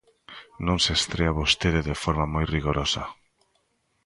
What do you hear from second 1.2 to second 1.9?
vostede